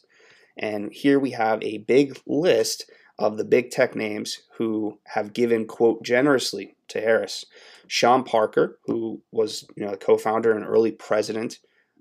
And 0.56 0.92
here 0.92 1.18
we 1.18 1.32
have 1.32 1.62
a 1.62 1.78
big 1.78 2.18
list 2.26 2.90
of 3.18 3.36
the 3.36 3.44
big 3.44 3.70
tech 3.70 3.94
names 3.94 4.40
who 4.56 4.98
have 5.04 5.32
given, 5.32 5.66
quote, 5.66 6.02
generously 6.02 6.76
to 6.88 7.00
Harris. 7.00 7.44
Sean 7.86 8.24
Parker, 8.24 8.78
who 8.86 9.22
was 9.30 9.66
you 9.76 9.84
know, 9.84 9.92
the 9.92 9.96
co 9.96 10.16
founder 10.16 10.52
and 10.52 10.64
early 10.64 10.90
president 10.90 11.58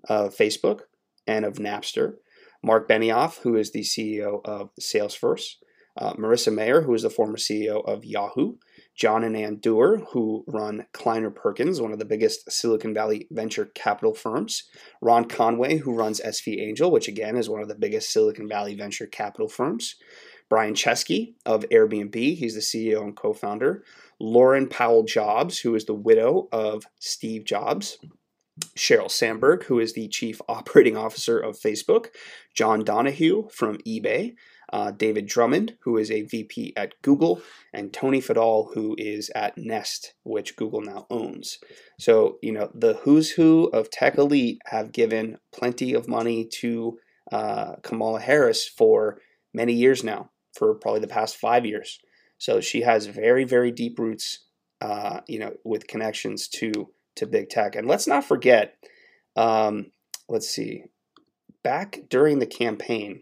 of 0.07 0.35
Facebook 0.35 0.81
and 1.27 1.45
of 1.45 1.55
Napster. 1.55 2.15
Marc 2.63 2.87
Benioff, 2.87 3.39
who 3.39 3.55
is 3.55 3.71
the 3.71 3.81
CEO 3.81 4.41
of 4.45 4.69
Salesforce. 4.79 5.55
Uh, 5.95 6.13
Marissa 6.13 6.51
Mayer, 6.51 6.81
who 6.81 6.93
is 6.93 7.03
the 7.03 7.09
former 7.09 7.37
CEO 7.37 7.85
of 7.85 8.03
Yahoo. 8.03 8.55
John 8.95 9.23
and 9.23 9.35
Ann 9.35 9.57
Doerr, 9.57 9.97
who 10.11 10.43
run 10.47 10.85
Kleiner 10.93 11.31
Perkins, 11.31 11.81
one 11.81 11.91
of 11.91 11.99
the 11.99 12.05
biggest 12.05 12.51
Silicon 12.51 12.93
Valley 12.93 13.27
venture 13.31 13.65
capital 13.73 14.13
firms. 14.13 14.63
Ron 15.01 15.25
Conway, 15.25 15.77
who 15.77 15.95
runs 15.95 16.21
SV 16.21 16.59
Angel, 16.59 16.91
which 16.91 17.07
again 17.07 17.35
is 17.35 17.49
one 17.49 17.61
of 17.61 17.67
the 17.67 17.75
biggest 17.75 18.11
Silicon 18.11 18.47
Valley 18.47 18.75
venture 18.75 19.07
capital 19.07 19.47
firms. 19.47 19.95
Brian 20.49 20.75
Chesky 20.75 21.33
of 21.45 21.65
Airbnb, 21.71 22.15
he's 22.37 22.53
the 22.53 22.61
CEO 22.61 23.03
and 23.03 23.15
co 23.15 23.33
founder. 23.33 23.83
Laurene 24.21 24.69
Powell 24.69 25.03
Jobs, 25.03 25.59
who 25.59 25.73
is 25.73 25.85
the 25.85 25.95
widow 25.95 26.47
of 26.51 26.85
Steve 26.99 27.45
Jobs. 27.45 27.97
Sheryl 28.77 29.09
Sandberg, 29.09 29.63
who 29.63 29.79
is 29.79 29.93
the 29.93 30.07
chief 30.07 30.39
operating 30.47 30.95
officer 30.95 31.39
of 31.39 31.59
Facebook. 31.59 32.07
John 32.53 32.83
Donahoe 32.83 33.49
from 33.49 33.79
eBay 33.79 34.35
uh, 34.73 34.89
David 34.89 35.27
Drummond, 35.27 35.75
who 35.81 35.97
is 35.97 36.09
a 36.09 36.23
VP 36.23 36.73
at 36.75 36.99
Google, 37.03 37.41
and 37.71 37.93
Tony 37.93 38.19
Fadell, 38.19 38.73
who 38.73 38.95
is 38.97 39.29
at 39.35 39.55
Nest, 39.55 40.15
which 40.23 40.55
Google 40.55 40.81
now 40.81 41.05
owns. 41.11 41.59
So, 41.99 42.39
you 42.41 42.51
know, 42.51 42.71
the 42.73 42.95
who's 43.03 43.29
who 43.29 43.69
of 43.71 43.91
tech 43.91 44.17
elite 44.17 44.59
have 44.65 44.91
given 44.91 45.37
plenty 45.51 45.93
of 45.93 46.07
money 46.07 46.45
to 46.53 46.97
uh, 47.31 47.75
Kamala 47.83 48.19
Harris 48.19 48.67
for 48.67 49.19
many 49.53 49.73
years 49.73 50.03
now, 50.03 50.31
for 50.53 50.73
probably 50.73 51.01
the 51.01 51.07
past 51.07 51.37
five 51.37 51.67
years. 51.67 51.99
So 52.39 52.59
she 52.59 52.81
has 52.81 53.05
very, 53.05 53.43
very 53.43 53.69
deep 53.69 53.99
roots, 53.99 54.39
uh, 54.81 55.19
you 55.27 55.37
know, 55.37 55.53
with 55.63 55.87
connections 55.87 56.47
to 56.47 56.89
to 57.17 57.27
big 57.27 57.49
tech. 57.49 57.75
And 57.75 57.87
let's 57.87 58.07
not 58.07 58.25
forget, 58.25 58.75
um, 59.35 59.91
let's 60.27 60.49
see, 60.49 60.85
back 61.63 61.99
during 62.09 62.39
the 62.39 62.47
campaign, 62.47 63.21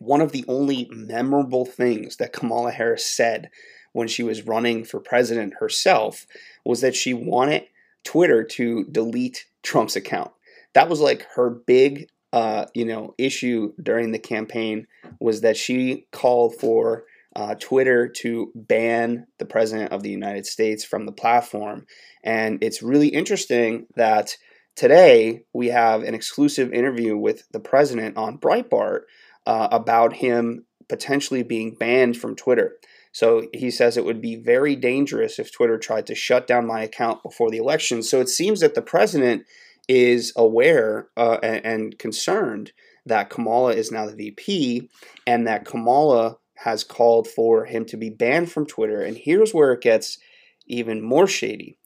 one 0.00 0.20
of 0.20 0.32
the 0.32 0.44
only 0.48 0.88
memorable 0.90 1.64
things 1.64 2.16
that 2.16 2.32
Kamala 2.32 2.70
Harris 2.70 3.06
said 3.06 3.50
when 3.92 4.08
she 4.08 4.22
was 4.22 4.46
running 4.46 4.84
for 4.84 5.00
president 5.00 5.54
herself 5.60 6.26
was 6.64 6.80
that 6.80 6.94
she 6.94 7.14
wanted 7.14 7.64
Twitter 8.04 8.44
to 8.44 8.84
delete 8.84 9.46
Trump's 9.62 9.96
account. 9.96 10.30
That 10.74 10.88
was 10.88 11.00
like 11.00 11.26
her 11.34 11.50
big, 11.50 12.08
uh, 12.32 12.66
you 12.74 12.84
know, 12.84 13.14
issue 13.18 13.72
during 13.82 14.12
the 14.12 14.18
campaign 14.18 14.86
was 15.20 15.40
that 15.40 15.56
she 15.56 16.06
called 16.12 16.54
for 16.56 17.04
uh, 17.34 17.54
Twitter 17.54 18.08
to 18.08 18.50
ban 18.54 19.26
the 19.38 19.46
president 19.46 19.92
of 19.92 20.02
the 20.02 20.10
United 20.10 20.46
States 20.46 20.84
from 20.84 21.06
the 21.06 21.12
platform. 21.12 21.86
And 22.24 22.62
it's 22.62 22.82
really 22.82 23.08
interesting 23.08 23.86
that 23.96 24.36
today 24.74 25.42
we 25.52 25.68
have 25.68 26.02
an 26.02 26.14
exclusive 26.14 26.72
interview 26.72 27.16
with 27.16 27.44
the 27.52 27.60
president 27.60 28.16
on 28.16 28.38
Breitbart 28.38 29.02
uh, 29.48 29.66
about 29.72 30.12
him 30.12 30.66
potentially 30.88 31.42
being 31.42 31.74
banned 31.74 32.18
from 32.18 32.36
Twitter. 32.36 32.76
So 33.12 33.48
he 33.54 33.70
says 33.70 33.96
it 33.96 34.04
would 34.04 34.20
be 34.20 34.36
very 34.36 34.76
dangerous 34.76 35.38
if 35.38 35.50
Twitter 35.50 35.78
tried 35.78 36.06
to 36.06 36.14
shut 36.14 36.46
down 36.46 36.66
my 36.66 36.82
account 36.82 37.22
before 37.22 37.50
the 37.50 37.56
election. 37.56 38.02
So 38.02 38.20
it 38.20 38.28
seems 38.28 38.60
that 38.60 38.74
the 38.74 38.82
president 38.82 39.44
is 39.88 40.34
aware 40.36 41.08
uh, 41.16 41.38
and, 41.42 41.64
and 41.64 41.98
concerned 41.98 42.72
that 43.06 43.30
Kamala 43.30 43.72
is 43.72 43.90
now 43.90 44.04
the 44.04 44.14
VP 44.14 44.90
and 45.26 45.46
that 45.46 45.64
Kamala 45.64 46.36
has 46.56 46.84
called 46.84 47.26
for 47.26 47.64
him 47.64 47.86
to 47.86 47.96
be 47.96 48.10
banned 48.10 48.52
from 48.52 48.66
Twitter. 48.66 49.00
And 49.00 49.16
here's 49.16 49.54
where 49.54 49.72
it 49.72 49.80
gets 49.80 50.18
even 50.66 51.00
more 51.00 51.26
shady. 51.26 51.78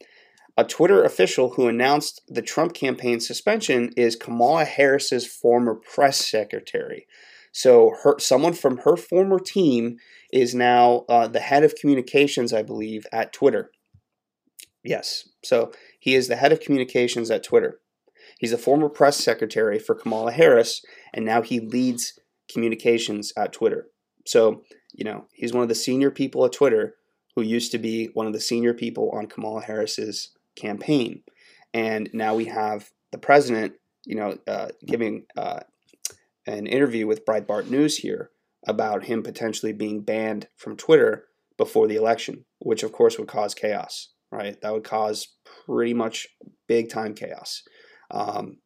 A 0.56 0.64
Twitter 0.64 1.04
official 1.04 1.50
who 1.50 1.68
announced 1.68 2.22
the 2.28 2.42
Trump 2.42 2.74
campaign 2.74 3.20
suspension 3.20 3.92
is 3.96 4.16
Kamala 4.16 4.64
Harris's 4.64 5.26
former 5.26 5.76
press 5.76 6.28
secretary. 6.28 7.06
So 7.52 7.94
her 8.02 8.18
someone 8.18 8.54
from 8.54 8.78
her 8.78 8.96
former 8.96 9.38
team 9.38 9.98
is 10.32 10.54
now 10.54 11.04
uh, 11.08 11.28
the 11.28 11.40
head 11.40 11.62
of 11.62 11.74
communications, 11.74 12.52
I 12.52 12.62
believe, 12.62 13.06
at 13.12 13.32
Twitter. 13.32 13.70
Yes, 14.82 15.28
so 15.44 15.70
he 16.00 16.14
is 16.14 16.26
the 16.26 16.36
head 16.36 16.50
of 16.50 16.60
communications 16.60 17.30
at 17.30 17.44
Twitter. 17.44 17.78
He's 18.38 18.52
a 18.52 18.58
former 18.58 18.88
press 18.88 19.16
secretary 19.18 19.78
for 19.78 19.94
Kamala 19.94 20.32
Harris, 20.32 20.82
and 21.12 21.24
now 21.24 21.42
he 21.42 21.60
leads 21.60 22.18
communications 22.50 23.32
at 23.36 23.52
Twitter. 23.52 23.88
So, 24.26 24.62
you 24.92 25.04
know, 25.04 25.26
he's 25.32 25.52
one 25.52 25.62
of 25.62 25.68
the 25.68 25.74
senior 25.74 26.10
people 26.10 26.44
at 26.44 26.52
Twitter 26.52 26.96
who 27.36 27.42
used 27.42 27.70
to 27.72 27.78
be 27.78 28.06
one 28.14 28.26
of 28.26 28.32
the 28.32 28.40
senior 28.40 28.74
people 28.74 29.10
on 29.10 29.26
Kamala 29.26 29.62
Harris's 29.62 30.30
campaign. 30.56 31.22
And 31.72 32.10
now 32.12 32.34
we 32.34 32.46
have 32.46 32.90
the 33.10 33.18
president, 33.18 33.74
you 34.04 34.16
know, 34.16 34.36
uh, 34.46 34.68
giving 34.86 35.24
uh, 35.36 35.60
an 36.46 36.66
interview 36.66 37.06
with 37.06 37.24
Breitbart 37.24 37.70
News 37.70 37.98
here 37.98 38.30
about 38.66 39.04
him 39.04 39.22
potentially 39.22 39.72
being 39.72 40.02
banned 40.02 40.48
from 40.56 40.76
Twitter 40.76 41.26
before 41.56 41.86
the 41.86 41.96
election, 41.96 42.44
which 42.58 42.82
of 42.82 42.92
course 42.92 43.18
would 43.18 43.28
cause 43.28 43.54
chaos, 43.54 44.10
right? 44.30 44.60
That 44.60 44.72
would 44.72 44.84
cause 44.84 45.28
pretty 45.66 45.94
much 45.94 46.28
big 46.66 46.88
time 46.90 47.14
chaos. 47.14 47.62
Um, 48.10 48.58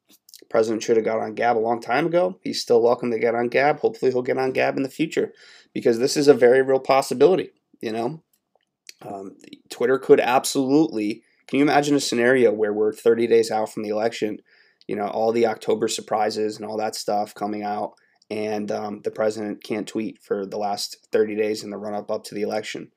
President 0.48 0.82
should 0.82 0.96
have 0.96 1.04
got 1.04 1.20
on 1.20 1.34
Gab 1.34 1.56
a 1.56 1.58
long 1.58 1.80
time 1.80 2.06
ago. 2.06 2.38
He's 2.42 2.60
still 2.60 2.82
welcome 2.82 3.10
to 3.10 3.18
get 3.18 3.34
on 3.34 3.48
Gab. 3.48 3.80
Hopefully, 3.80 4.12
he'll 4.12 4.22
get 4.22 4.38
on 4.38 4.52
Gab 4.52 4.76
in 4.76 4.82
the 4.82 4.88
future 4.88 5.32
because 5.72 5.98
this 5.98 6.16
is 6.16 6.28
a 6.28 6.34
very 6.34 6.62
real 6.62 6.78
possibility. 6.78 7.50
You 7.80 7.92
know, 7.92 8.22
um, 9.02 9.36
Twitter 9.70 9.98
could 9.98 10.20
absolutely. 10.20 11.22
Can 11.46 11.58
you 11.58 11.64
imagine 11.64 11.94
a 11.94 12.00
scenario 12.00 12.52
where 12.52 12.72
we're 12.72 12.92
30 12.92 13.26
days 13.26 13.50
out 13.50 13.72
from 13.72 13.82
the 13.82 13.88
election 13.88 14.40
you 14.86 14.96
know, 14.96 15.06
all 15.06 15.32
the 15.32 15.46
October 15.46 15.88
surprises 15.88 16.56
and 16.56 16.66
all 16.66 16.76
that 16.78 16.94
stuff 16.94 17.34
coming 17.34 17.62
out. 17.62 17.94
And 18.30 18.70
um, 18.72 19.02
the 19.02 19.10
president 19.10 19.62
can't 19.62 19.86
tweet 19.86 20.20
for 20.22 20.46
the 20.46 20.58
last 20.58 21.06
30 21.12 21.36
days 21.36 21.62
in 21.62 21.70
the 21.70 21.76
run 21.76 21.94
up 21.94 22.10
up 22.10 22.24
to 22.24 22.34
the 22.34 22.42
election, 22.42 22.90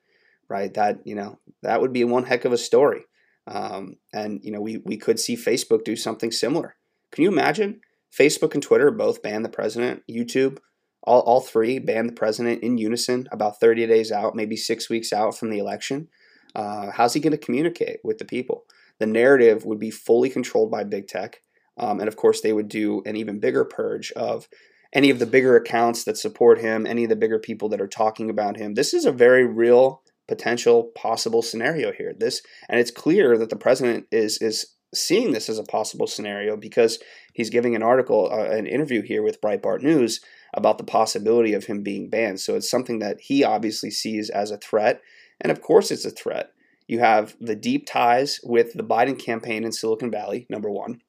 right? 0.48 0.72
That, 0.74 1.00
you 1.04 1.14
know, 1.14 1.38
that 1.62 1.80
would 1.80 1.92
be 1.92 2.04
one 2.04 2.24
heck 2.24 2.44
of 2.44 2.52
a 2.52 2.58
story. 2.58 3.04
Um, 3.46 3.96
and, 4.12 4.40
you 4.42 4.50
know, 4.52 4.60
we, 4.60 4.78
we 4.78 4.96
could 4.96 5.18
see 5.18 5.36
Facebook 5.36 5.84
do 5.84 5.96
something 5.96 6.32
similar. 6.32 6.76
Can 7.12 7.24
you 7.24 7.30
imagine? 7.30 7.80
Facebook 8.16 8.54
and 8.54 8.62
Twitter 8.62 8.90
both 8.90 9.22
ban 9.22 9.42
the 9.42 9.48
president, 9.48 10.02
YouTube, 10.10 10.58
all, 11.02 11.20
all 11.20 11.40
three 11.40 11.78
ban 11.78 12.06
the 12.06 12.12
president 12.12 12.62
in 12.62 12.78
unison 12.78 13.28
about 13.32 13.60
30 13.60 13.86
days 13.86 14.12
out, 14.12 14.34
maybe 14.34 14.56
six 14.56 14.90
weeks 14.90 15.12
out 15.12 15.36
from 15.36 15.50
the 15.50 15.58
election. 15.58 16.08
Uh, 16.54 16.90
how's 16.90 17.14
he 17.14 17.20
going 17.20 17.30
to 17.32 17.38
communicate 17.38 18.00
with 18.02 18.18
the 18.18 18.24
people? 18.24 18.64
The 18.98 19.06
narrative 19.06 19.64
would 19.64 19.78
be 19.78 19.90
fully 19.90 20.28
controlled 20.28 20.70
by 20.70 20.84
big 20.84 21.06
tech. 21.06 21.40
Um, 21.78 22.00
and 22.00 22.08
of 22.08 22.16
course, 22.16 22.40
they 22.40 22.52
would 22.52 22.68
do 22.68 23.02
an 23.06 23.16
even 23.16 23.40
bigger 23.40 23.64
purge 23.64 24.12
of 24.12 24.48
any 24.92 25.10
of 25.10 25.18
the 25.18 25.26
bigger 25.26 25.56
accounts 25.56 26.04
that 26.04 26.18
support 26.18 26.58
him, 26.58 26.86
any 26.86 27.04
of 27.04 27.10
the 27.10 27.16
bigger 27.16 27.38
people 27.38 27.68
that 27.68 27.80
are 27.80 27.88
talking 27.88 28.28
about 28.28 28.56
him. 28.56 28.74
This 28.74 28.92
is 28.92 29.04
a 29.04 29.12
very 29.12 29.46
real 29.46 30.02
potential 30.28 30.90
possible 30.94 31.42
scenario 31.42 31.92
here. 31.92 32.12
This 32.16 32.42
and 32.68 32.78
it's 32.78 32.90
clear 32.90 33.36
that 33.38 33.50
the 33.50 33.56
president 33.56 34.06
is 34.10 34.38
is 34.38 34.74
seeing 34.94 35.32
this 35.32 35.48
as 35.48 35.58
a 35.58 35.64
possible 35.64 36.06
scenario 36.06 36.56
because 36.56 36.98
he's 37.32 37.50
giving 37.50 37.76
an 37.76 37.82
article, 37.82 38.28
uh, 38.32 38.50
an 38.50 38.66
interview 38.66 39.02
here 39.02 39.22
with 39.22 39.40
Breitbart 39.40 39.82
News 39.82 40.20
about 40.52 40.78
the 40.78 40.84
possibility 40.84 41.52
of 41.54 41.66
him 41.66 41.82
being 41.82 42.10
banned. 42.10 42.40
So 42.40 42.56
it's 42.56 42.70
something 42.70 42.98
that 42.98 43.20
he 43.20 43.44
obviously 43.44 43.90
sees 43.90 44.30
as 44.30 44.50
a 44.50 44.58
threat, 44.58 45.00
and 45.40 45.52
of 45.52 45.60
course 45.60 45.90
it's 45.90 46.04
a 46.04 46.10
threat. 46.10 46.52
You 46.88 46.98
have 46.98 47.36
the 47.40 47.54
deep 47.54 47.86
ties 47.86 48.40
with 48.42 48.72
the 48.72 48.82
Biden 48.82 49.16
campaign 49.16 49.64
in 49.64 49.70
Silicon 49.70 50.10
Valley, 50.10 50.46
number 50.50 50.68
one. 50.68 51.02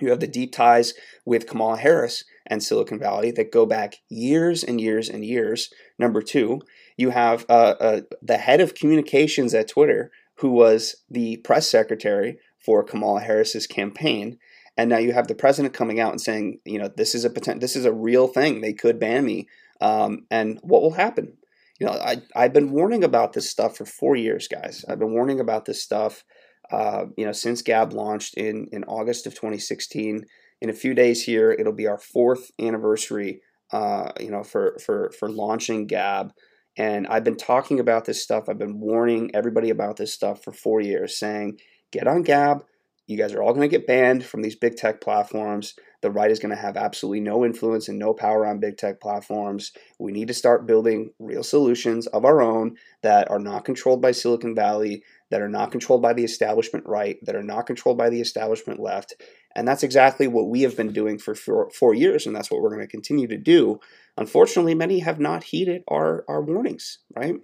You 0.00 0.10
have 0.10 0.20
the 0.20 0.26
deep 0.26 0.52
ties 0.52 0.94
with 1.24 1.46
Kamala 1.46 1.78
Harris 1.78 2.24
and 2.46 2.62
Silicon 2.62 2.98
Valley 2.98 3.30
that 3.32 3.52
go 3.52 3.66
back 3.66 3.96
years 4.08 4.62
and 4.62 4.80
years 4.80 5.08
and 5.08 5.24
years. 5.24 5.72
Number 5.98 6.22
two, 6.22 6.60
you 6.96 7.10
have 7.10 7.44
uh, 7.48 7.74
uh, 7.80 8.00
the 8.22 8.38
head 8.38 8.60
of 8.60 8.74
communications 8.74 9.54
at 9.54 9.68
Twitter, 9.68 10.10
who 10.36 10.50
was 10.50 10.96
the 11.10 11.38
press 11.38 11.68
secretary 11.68 12.38
for 12.58 12.82
Kamala 12.82 13.20
Harris's 13.20 13.66
campaign. 13.66 14.38
And 14.76 14.90
now 14.90 14.98
you 14.98 15.12
have 15.12 15.28
the 15.28 15.34
president 15.34 15.74
coming 15.74 16.00
out 16.00 16.12
and 16.12 16.20
saying, 16.20 16.60
you 16.64 16.78
know, 16.78 16.88
this 16.94 17.14
is 17.14 17.24
a 17.24 17.30
potential, 17.30 17.60
this 17.60 17.76
is 17.76 17.84
a 17.84 17.92
real 17.92 18.28
thing. 18.28 18.60
They 18.60 18.74
could 18.74 19.00
ban 19.00 19.24
me. 19.24 19.48
Um, 19.80 20.26
and 20.30 20.58
what 20.62 20.82
will 20.82 20.92
happen? 20.92 21.38
You 21.78 21.86
know, 21.86 21.92
I, 21.92 22.22
I've 22.34 22.52
been 22.52 22.72
warning 22.72 23.04
about 23.04 23.32
this 23.32 23.50
stuff 23.50 23.76
for 23.76 23.84
four 23.84 24.16
years, 24.16 24.48
guys. 24.48 24.84
I've 24.88 24.98
been 24.98 25.12
warning 25.12 25.40
about 25.40 25.64
this 25.66 25.82
stuff 25.82 26.24
uh, 26.70 27.06
you 27.16 27.24
know, 27.24 27.32
since 27.32 27.62
Gab 27.62 27.92
launched 27.92 28.34
in 28.34 28.68
in 28.72 28.84
August 28.84 29.26
of 29.26 29.34
2016. 29.34 30.24
In 30.62 30.70
a 30.70 30.72
few 30.72 30.94
days 30.94 31.22
here, 31.22 31.52
it'll 31.52 31.72
be 31.72 31.86
our 31.86 31.98
fourth 31.98 32.50
anniversary. 32.60 33.40
Uh, 33.72 34.12
you 34.20 34.30
know, 34.30 34.42
for 34.42 34.78
for 34.84 35.10
for 35.18 35.28
launching 35.28 35.86
Gab, 35.86 36.32
and 36.76 37.06
I've 37.08 37.24
been 37.24 37.36
talking 37.36 37.80
about 37.80 38.04
this 38.04 38.22
stuff. 38.22 38.48
I've 38.48 38.58
been 38.58 38.80
warning 38.80 39.30
everybody 39.34 39.70
about 39.70 39.96
this 39.96 40.14
stuff 40.14 40.42
for 40.44 40.52
four 40.52 40.80
years, 40.80 41.18
saying 41.18 41.58
get 41.92 42.06
on 42.06 42.22
Gab. 42.22 42.64
You 43.06 43.16
guys 43.16 43.32
are 43.32 43.42
all 43.42 43.52
going 43.52 43.68
to 43.68 43.76
get 43.76 43.86
banned 43.86 44.24
from 44.24 44.42
these 44.42 44.56
big 44.56 44.76
tech 44.76 45.00
platforms. 45.00 45.74
The 46.02 46.10
right 46.10 46.30
is 46.30 46.40
going 46.40 46.54
to 46.54 46.60
have 46.60 46.76
absolutely 46.76 47.20
no 47.20 47.44
influence 47.44 47.88
and 47.88 47.98
no 47.98 48.12
power 48.12 48.46
on 48.46 48.58
big 48.58 48.76
tech 48.76 49.00
platforms. 49.00 49.72
We 49.98 50.12
need 50.12 50.28
to 50.28 50.34
start 50.34 50.66
building 50.66 51.12
real 51.18 51.44
solutions 51.44 52.06
of 52.08 52.24
our 52.24 52.42
own 52.42 52.76
that 53.02 53.30
are 53.30 53.38
not 53.38 53.64
controlled 53.64 54.02
by 54.02 54.10
Silicon 54.10 54.54
Valley, 54.54 55.04
that 55.30 55.40
are 55.40 55.48
not 55.48 55.70
controlled 55.70 56.02
by 56.02 56.14
the 56.14 56.24
establishment 56.24 56.84
right, 56.86 57.18
that 57.22 57.36
are 57.36 57.42
not 57.42 57.66
controlled 57.66 57.98
by 57.98 58.10
the 58.10 58.20
establishment 58.20 58.80
left. 58.80 59.14
And 59.54 59.66
that's 59.66 59.82
exactly 59.82 60.26
what 60.26 60.48
we 60.48 60.62
have 60.62 60.76
been 60.76 60.92
doing 60.92 61.18
for 61.18 61.34
four, 61.34 61.70
four 61.70 61.94
years, 61.94 62.26
and 62.26 62.34
that's 62.34 62.50
what 62.50 62.60
we're 62.60 62.74
going 62.74 62.82
to 62.82 62.86
continue 62.86 63.28
to 63.28 63.38
do. 63.38 63.80
Unfortunately, 64.16 64.74
many 64.74 64.98
have 64.98 65.20
not 65.20 65.44
heeded 65.44 65.82
our, 65.88 66.24
our 66.28 66.42
warnings, 66.42 66.98
right? 67.14 67.36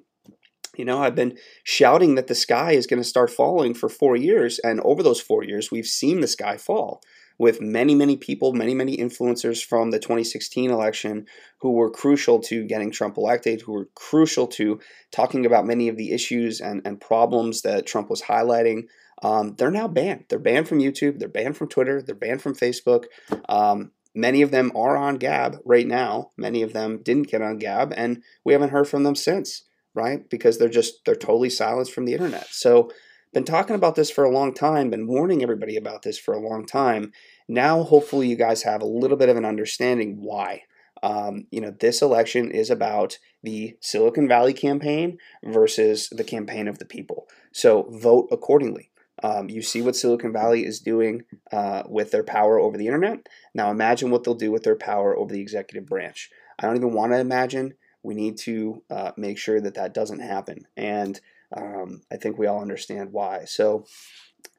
You 0.76 0.85
know, 0.85 1.02
I've 1.02 1.14
been 1.14 1.38
shouting 1.64 2.14
that 2.14 2.29
the 2.29 2.35
sky 2.35 2.73
is 2.73 2.87
going 2.87 3.02
to 3.02 3.09
start 3.09 3.31
falling 3.31 3.75
for 3.75 3.88
four 3.88 4.17
years, 4.17 4.59
and 4.61 4.81
over 4.81 5.02
those 5.02 5.21
four 5.21 5.45
years, 5.45 5.71
we've 5.71 5.87
seen 5.87 6.21
the 6.21 6.26
sky 6.26 6.57
fall 6.57 7.02
with 7.38 7.61
many, 7.61 7.95
many 7.95 8.17
people, 8.17 8.52
many, 8.52 8.75
many 8.75 8.97
influencers 8.97 9.64
from 9.64 9.91
the 9.91 9.99
2016 9.99 10.71
election 10.71 11.26
who 11.59 11.73
were 11.73 11.91
crucial 11.91 12.38
to 12.38 12.64
getting 12.64 12.91
Trump 12.91 13.17
elected, 13.17 13.62
who 13.62 13.73
were 13.73 13.88
crucial 13.95 14.47
to 14.47 14.79
talking 15.11 15.45
about 15.45 15.67
many 15.67 15.88
of 15.88 15.97
the 15.97 16.12
issues 16.12 16.61
and, 16.61 16.83
and 16.85 17.00
problems 17.00 17.62
that 17.62 17.87
Trump 17.87 18.09
was 18.09 18.23
highlighting. 18.23 18.85
Um, 19.23 19.55
they're 19.57 19.71
now 19.71 19.88
banned. 19.88 20.26
They're 20.29 20.38
banned 20.38 20.69
from 20.69 20.79
YouTube, 20.79 21.19
they're 21.19 21.29
banned 21.29 21.57
from 21.57 21.69
Twitter, 21.69 22.02
they're 22.02 22.14
banned 22.14 22.43
from 22.43 22.55
Facebook. 22.55 23.05
Um, 23.49 23.93
many 24.14 24.43
of 24.43 24.50
them 24.50 24.73
are 24.75 24.97
on 24.97 25.17
Gab 25.17 25.59
right 25.64 25.87
now. 25.87 26.31
Many 26.37 26.62
of 26.62 26.73
them 26.73 27.02
didn't 27.02 27.29
get 27.29 27.43
on 27.43 27.59
Gab, 27.59 27.93
and 27.97 28.23
we 28.45 28.52
haven't 28.52 28.71
heard 28.71 28.88
from 28.88 29.05
them 29.05 29.14
since, 29.14 29.64
right? 29.94 30.28
Because 30.28 30.58
they're 30.58 30.68
just, 30.68 31.04
they're 31.04 31.14
totally 31.14 31.50
silenced 31.50 31.92
from 31.92 32.04
the 32.04 32.14
internet. 32.14 32.49
So, 32.50 32.90
been 33.32 33.44
talking 33.44 33.75
about 33.75 33.94
this 33.94 34.11
for 34.11 34.25
a 34.25 34.30
long 34.30 34.52
time, 34.52 34.90
been 34.90 35.06
warning 35.06 35.42
everybody 35.42 35.75
about 35.75 36.02
this 36.02 36.18
for 36.18 36.34
a 36.34 36.40
long 36.40 36.66
time. 36.66 37.12
Now, 37.49 37.82
hopefully, 37.82 38.28
you 38.28 38.37
guys 38.37 38.62
have 38.64 38.82
a 38.82 38.87
little 38.87 39.16
bit 39.16 39.30
of 39.30 39.38
an 39.38 39.46
understanding 39.46 40.18
why. 40.20 40.64
Um, 41.02 41.46
you 41.50 41.61
know, 41.61 41.70
this 41.70 42.00
election 42.00 42.50
is 42.50 42.70
about 42.70 43.18
the 43.42 43.76
Silicon 43.80 44.28
Valley 44.28 44.52
campaign 44.52 45.18
versus 45.42 46.08
the 46.11 46.25
campaign 46.25 46.68
of 46.68 46.78
the 46.78 46.84
people. 46.84 47.26
So 47.50 47.88
vote 47.90 48.28
accordingly. 48.30 48.90
Um, 49.22 49.49
you 49.49 49.62
see 49.62 49.82
what 49.82 49.96
Silicon 49.96 50.32
Valley 50.32 50.64
is 50.64 50.80
doing 50.80 51.22
uh, 51.52 51.82
with 51.88 52.11
their 52.11 52.25
power 52.25 52.58
over 52.58 52.76
the 52.76 52.87
internet. 52.87 53.28
Now 53.54 53.70
imagine 53.70 54.11
what 54.11 54.25
they'll 54.25 54.34
do 54.34 54.52
with 54.52 54.62
their 54.62 54.76
power 54.76 55.16
over 55.16 55.32
the 55.32 55.40
executive 55.40 55.87
branch. 55.87 56.30
I 56.58 56.67
don't 56.67 56.76
even 56.76 56.93
want 56.93 57.12
to 57.12 57.19
imagine. 57.19 57.75
We 58.02 58.15
need 58.15 58.38
to 58.38 58.82
uh, 58.91 59.12
make 59.17 59.38
sure 59.38 59.60
that 59.60 59.75
that 59.75 59.95
doesn't 59.95 60.21
happen. 60.21 60.67
And 60.76 61.21
um, 61.56 62.02
I 62.10 62.17
think 62.17 62.38
we 62.38 62.47
all 62.47 62.60
understand 62.60 63.12
why. 63.12 63.45
So 63.45 63.84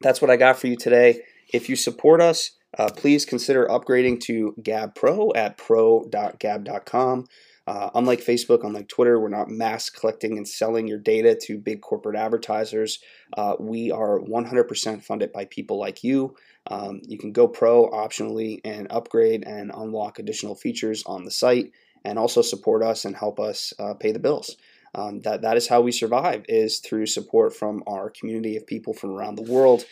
that's 0.01 0.21
what 0.21 0.31
I 0.31 0.37
got 0.37 0.57
for 0.57 0.67
you 0.67 0.75
today. 0.75 1.21
If 1.53 1.69
you 1.69 1.75
support 1.75 2.21
us, 2.21 2.51
uh, 2.77 2.89
please 2.95 3.25
consider 3.25 3.67
upgrading 3.67 4.21
to 4.21 4.55
Gab 4.61 4.95
Pro 4.95 5.31
at 5.33 5.57
pro.gab.com. 5.57 7.27
Uh, 7.65 7.89
unlike 7.95 8.19
Facebook, 8.19 8.65
unlike 8.65 8.89
Twitter, 8.89 9.19
we're 9.19 9.29
not 9.29 9.49
mass 9.49 9.89
collecting 9.89 10.37
and 10.37 10.47
selling 10.47 10.85
your 10.85 10.97
data 10.97 11.37
to 11.43 11.57
big 11.57 11.81
corporate 11.81 12.17
advertisers. 12.17 12.99
Uh, 13.37 13.55
we 13.57 13.89
are 13.89 14.19
100% 14.19 15.03
funded 15.03 15.31
by 15.31 15.45
people 15.45 15.79
like 15.79 16.03
you. 16.03 16.35
Um, 16.67 17.01
you 17.07 17.17
can 17.17 17.31
go 17.31 17.47
pro 17.47 17.89
optionally 17.89 18.59
and 18.65 18.87
upgrade 18.89 19.45
and 19.45 19.71
unlock 19.73 20.19
additional 20.19 20.55
features 20.55 21.03
on 21.05 21.23
the 21.23 21.31
site 21.31 21.71
and 22.03 22.19
also 22.19 22.41
support 22.41 22.83
us 22.83 23.05
and 23.05 23.15
help 23.15 23.39
us 23.39 23.73
uh, 23.79 23.93
pay 23.93 24.11
the 24.11 24.19
bills. 24.19 24.55
Um, 24.95 25.21
that 25.21 25.41
that 25.41 25.57
is 25.57 25.67
how 25.67 25.81
we 25.81 25.91
survive 25.91 26.45
is 26.47 26.79
through 26.79 27.07
support 27.07 27.55
from 27.55 27.83
our 27.87 28.11
community 28.11 28.55
of 28.57 28.67
people 28.67 28.93
from 28.93 29.11
around 29.11 29.35
the 29.35 29.51
world. 29.51 29.85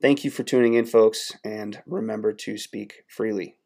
Thank 0.00 0.24
you 0.24 0.30
for 0.30 0.44
tuning 0.44 0.74
in, 0.74 0.86
folks, 0.86 1.32
and 1.44 1.82
remember 1.86 2.32
to 2.32 2.58
speak 2.58 3.02
freely. 3.08 3.56